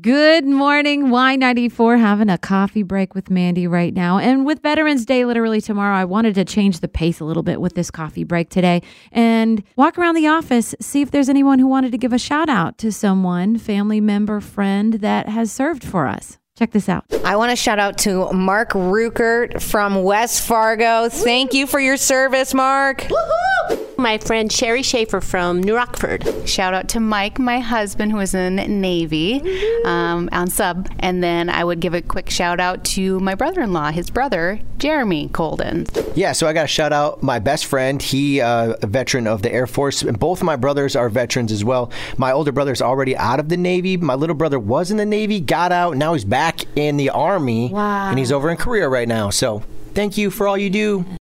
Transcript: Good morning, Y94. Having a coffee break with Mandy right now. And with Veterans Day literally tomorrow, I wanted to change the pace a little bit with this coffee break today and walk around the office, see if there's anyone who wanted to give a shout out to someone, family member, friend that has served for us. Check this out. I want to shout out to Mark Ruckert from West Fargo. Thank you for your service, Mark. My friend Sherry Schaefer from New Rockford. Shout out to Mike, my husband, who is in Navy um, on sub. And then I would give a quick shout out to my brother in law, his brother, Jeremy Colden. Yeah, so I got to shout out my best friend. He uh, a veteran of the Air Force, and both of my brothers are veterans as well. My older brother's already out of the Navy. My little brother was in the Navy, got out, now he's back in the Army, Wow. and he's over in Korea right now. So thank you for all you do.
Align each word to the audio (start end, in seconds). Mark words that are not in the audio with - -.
Good 0.00 0.46
morning, 0.46 1.06
Y94. 1.06 1.98
Having 1.98 2.30
a 2.30 2.38
coffee 2.38 2.84
break 2.84 3.14
with 3.14 3.28
Mandy 3.28 3.66
right 3.66 3.92
now. 3.92 4.18
And 4.18 4.46
with 4.46 4.62
Veterans 4.62 5.04
Day 5.04 5.24
literally 5.24 5.60
tomorrow, 5.60 5.96
I 5.96 6.04
wanted 6.04 6.36
to 6.36 6.44
change 6.44 6.78
the 6.78 6.88
pace 6.88 7.18
a 7.18 7.24
little 7.24 7.42
bit 7.42 7.60
with 7.60 7.74
this 7.74 7.90
coffee 7.90 8.22
break 8.22 8.50
today 8.50 8.82
and 9.10 9.62
walk 9.76 9.98
around 9.98 10.14
the 10.14 10.28
office, 10.28 10.74
see 10.80 11.02
if 11.02 11.10
there's 11.10 11.28
anyone 11.28 11.58
who 11.58 11.66
wanted 11.66 11.90
to 11.92 11.98
give 11.98 12.12
a 12.12 12.18
shout 12.18 12.48
out 12.48 12.78
to 12.78 12.92
someone, 12.92 13.58
family 13.58 14.00
member, 14.00 14.40
friend 14.40 14.94
that 14.94 15.28
has 15.28 15.50
served 15.50 15.82
for 15.82 16.06
us. 16.06 16.38
Check 16.56 16.70
this 16.70 16.88
out. 16.88 17.04
I 17.24 17.36
want 17.36 17.50
to 17.50 17.56
shout 17.56 17.78
out 17.78 17.98
to 17.98 18.32
Mark 18.32 18.70
Ruckert 18.70 19.60
from 19.60 20.02
West 20.02 20.46
Fargo. 20.46 21.08
Thank 21.08 21.52
you 21.52 21.66
for 21.66 21.80
your 21.80 21.96
service, 21.96 22.54
Mark. 22.54 23.06
My 24.00 24.16
friend 24.16 24.50
Sherry 24.50 24.82
Schaefer 24.82 25.20
from 25.20 25.62
New 25.62 25.76
Rockford. 25.76 26.26
Shout 26.48 26.72
out 26.72 26.88
to 26.88 27.00
Mike, 27.00 27.38
my 27.38 27.60
husband, 27.60 28.10
who 28.10 28.18
is 28.20 28.34
in 28.34 28.56
Navy 28.80 29.42
um, 29.84 30.30
on 30.32 30.48
sub. 30.48 30.88
And 31.00 31.22
then 31.22 31.50
I 31.50 31.62
would 31.64 31.80
give 31.80 31.92
a 31.92 32.00
quick 32.00 32.30
shout 32.30 32.60
out 32.60 32.82
to 32.86 33.20
my 33.20 33.34
brother 33.34 33.60
in 33.60 33.74
law, 33.74 33.90
his 33.92 34.08
brother, 34.08 34.58
Jeremy 34.78 35.28
Colden. 35.28 35.86
Yeah, 36.14 36.32
so 36.32 36.46
I 36.46 36.54
got 36.54 36.62
to 36.62 36.68
shout 36.68 36.94
out 36.94 37.22
my 37.22 37.38
best 37.38 37.66
friend. 37.66 38.00
He 38.00 38.40
uh, 38.40 38.74
a 38.80 38.86
veteran 38.86 39.26
of 39.26 39.42
the 39.42 39.52
Air 39.52 39.66
Force, 39.66 40.00
and 40.00 40.18
both 40.18 40.38
of 40.40 40.44
my 40.44 40.56
brothers 40.56 40.96
are 40.96 41.10
veterans 41.10 41.52
as 41.52 41.62
well. 41.62 41.92
My 42.16 42.32
older 42.32 42.52
brother's 42.52 42.80
already 42.80 43.14
out 43.16 43.38
of 43.38 43.50
the 43.50 43.58
Navy. 43.58 43.98
My 43.98 44.14
little 44.14 44.34
brother 44.34 44.58
was 44.58 44.90
in 44.90 44.96
the 44.96 45.06
Navy, 45.06 45.40
got 45.40 45.72
out, 45.72 45.96
now 45.98 46.14
he's 46.14 46.24
back 46.24 46.62
in 46.74 46.96
the 46.96 47.10
Army, 47.10 47.68
Wow. 47.68 48.08
and 48.08 48.18
he's 48.18 48.32
over 48.32 48.50
in 48.50 48.56
Korea 48.56 48.88
right 48.88 49.06
now. 49.06 49.28
So 49.28 49.62
thank 49.94 50.16
you 50.16 50.30
for 50.30 50.48
all 50.48 50.56
you 50.56 50.70
do. 50.70 51.04